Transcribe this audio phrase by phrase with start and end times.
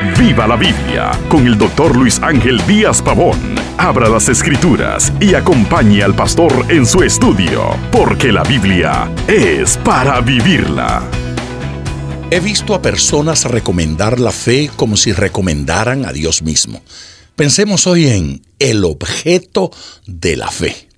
[0.00, 3.36] Viva la Biblia con el doctor Luis Ángel Díaz Pavón.
[3.78, 10.20] Abra las escrituras y acompañe al pastor en su estudio, porque la Biblia es para
[10.20, 11.02] vivirla.
[12.30, 16.80] He visto a personas recomendar la fe como si recomendaran a Dios mismo.
[17.34, 19.72] Pensemos hoy en el objeto
[20.06, 20.88] de la fe.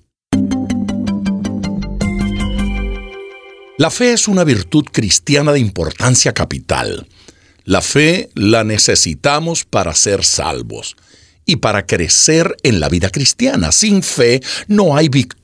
[3.79, 7.07] La fe es una virtud cristiana de importancia capital.
[7.63, 10.95] La fe la necesitamos para ser salvos
[11.45, 13.71] y para crecer en la vida cristiana.
[13.71, 15.40] Sin fe no hay victoria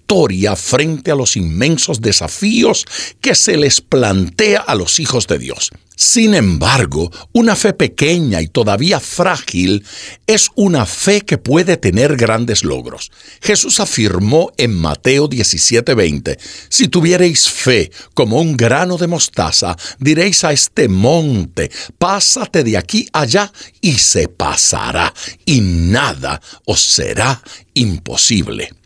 [0.55, 2.85] frente a los inmensos desafíos
[3.19, 5.71] que se les plantea a los hijos de Dios.
[5.95, 9.83] Sin embargo, una fe pequeña y todavía frágil
[10.27, 13.11] es una fe que puede tener grandes logros.
[13.41, 16.37] Jesús afirmó en Mateo 17:20,
[16.69, 23.07] si tuviereis fe como un grano de mostaza, diréis a este monte, pásate de aquí
[23.11, 25.13] allá y se pasará,
[25.45, 27.41] y nada os será
[27.73, 28.76] imposible.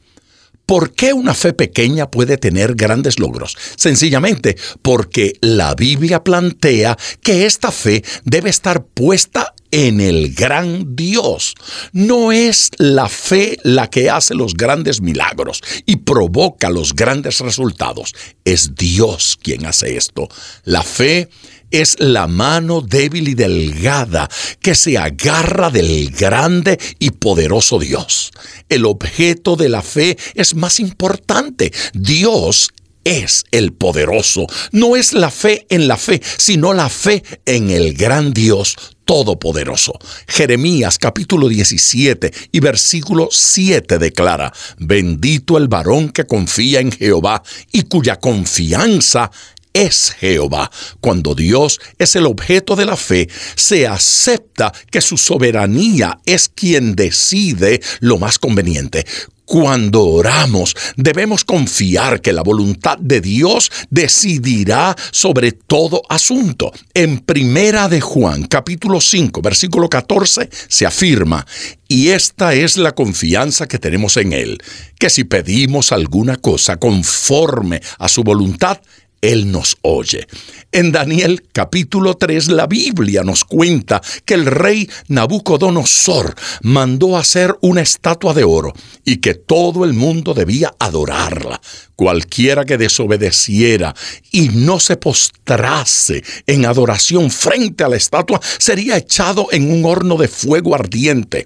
[0.71, 3.57] ¿Por qué una fe pequeña puede tener grandes logros?
[3.75, 11.55] Sencillamente porque la Biblia plantea que esta fe debe estar puesta en el gran Dios.
[11.91, 18.15] No es la fe la que hace los grandes milagros y provoca los grandes resultados.
[18.45, 20.29] Es Dios quien hace esto.
[20.63, 21.27] La fe
[21.71, 24.29] es la mano débil y delgada
[24.61, 28.31] que se agarra del grande y poderoso Dios.
[28.69, 31.71] El objeto de la fe es más importante.
[31.93, 32.71] Dios
[33.03, 34.45] es el poderoso.
[34.71, 38.75] No es la fe en la fe, sino la fe en el gran Dios
[39.05, 39.93] todopoderoso.
[40.27, 47.41] Jeremías capítulo 17 y versículo 7 declara, bendito el varón que confía en Jehová
[47.71, 49.31] y cuya confianza
[49.73, 50.71] es Jehová.
[50.99, 56.95] Cuando Dios es el objeto de la fe, se acepta que su soberanía es quien
[56.95, 59.05] decide lo más conveniente.
[59.51, 66.71] Cuando oramos, debemos confiar que la voluntad de Dios decidirá sobre todo asunto.
[66.93, 71.45] En Primera de Juan, capítulo 5, versículo 14, se afirma,
[71.89, 74.57] y esta es la confianza que tenemos en Él,
[74.97, 78.79] que si pedimos alguna cosa conforme a su voluntad,
[79.21, 80.27] él nos oye.
[80.71, 87.81] En Daniel capítulo 3 la Biblia nos cuenta que el rey Nabucodonosor mandó hacer una
[87.81, 88.73] estatua de oro
[89.05, 91.61] y que todo el mundo debía adorarla.
[91.95, 93.93] Cualquiera que desobedeciera
[94.31, 100.17] y no se postrase en adoración frente a la estatua sería echado en un horno
[100.17, 101.45] de fuego ardiente.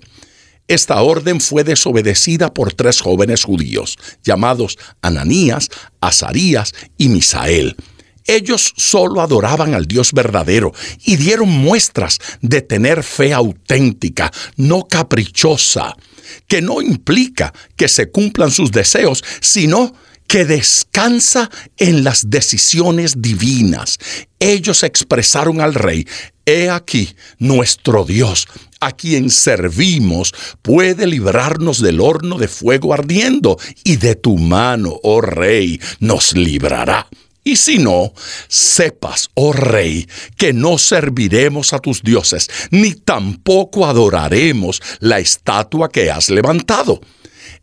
[0.67, 5.69] Esta orden fue desobedecida por tres jóvenes judíos, llamados Ananías,
[6.01, 7.75] Azarías y Misael.
[8.27, 10.73] Ellos solo adoraban al Dios verdadero
[11.05, 15.95] y dieron muestras de tener fe auténtica, no caprichosa,
[16.47, 19.93] que no implica que se cumplan sus deseos, sino
[20.27, 23.99] que descansa en las decisiones divinas.
[24.39, 26.07] Ellos expresaron al rey,
[26.47, 28.47] He aquí, nuestro Dios,
[28.85, 35.21] a quien servimos, puede librarnos del horno de fuego ardiendo, y de tu mano, oh
[35.21, 37.07] rey, nos librará.
[37.43, 38.11] Y si no,
[38.47, 46.09] sepas, oh rey, que no serviremos a tus dioses, ni tampoco adoraremos la estatua que
[46.09, 47.01] has levantado.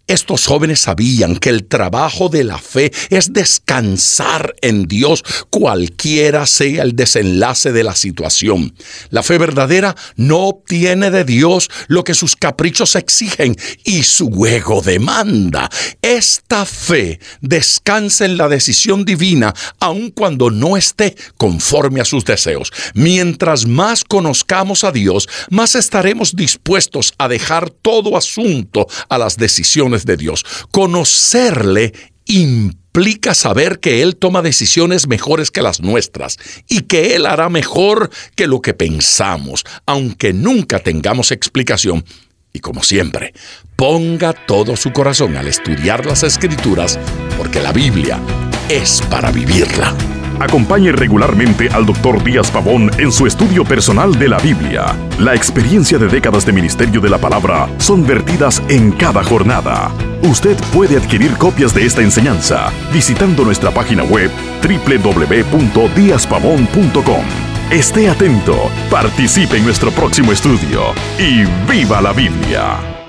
[0.07, 3.62] Estos jóvenes sabían que el trabajo de la fe es descansar
[4.61, 8.75] en Dios cualquiera sea el desenlace de la situación.
[9.11, 14.83] La fe verdadera no obtiene de Dios lo que sus caprichos exigen y su ego
[14.83, 15.71] demanda.
[16.03, 22.73] Esta fe descansa en la decisión divina aun cuando no esté conforme a sus deseos.
[22.95, 30.05] Mientras más conozcamos a Dios, más estaremos dispuestos a dejar todo asunto a las decisiones
[30.05, 30.45] de Dios.
[30.71, 31.93] Conocerle
[32.27, 32.82] implica
[33.35, 36.39] saber que Él toma decisiones mejores que las nuestras
[36.69, 42.05] y que Él hará mejor que lo que pensamos, aunque nunca tengamos explicación.
[42.53, 43.33] Y como siempre,
[43.77, 46.99] ponga todo su corazón al estudiar las escrituras,
[47.39, 48.21] porque la Biblia
[48.69, 49.95] es para vivirla.
[50.39, 52.23] Acompañe regularmente al Dr.
[52.23, 54.97] Díaz Pavón en su estudio personal de la Biblia.
[55.19, 60.12] La experiencia de décadas de ministerio de la palabra son vertidas en cada jornada.
[60.23, 64.31] Usted puede adquirir copias de esta enseñanza visitando nuestra página web
[64.63, 67.25] www.diazpavón.com.
[67.71, 73.02] Esté atento, participe en nuestro próximo estudio y viva la Biblia.